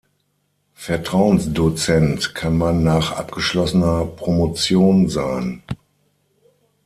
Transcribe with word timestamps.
Vertrauensdozent 0.77 2.33
kann 2.33 2.57
man 2.57 2.81
nach 2.83 3.11
abgeschlossener 3.11 4.03
Promotion 4.07 5.09
sein. 5.09 5.61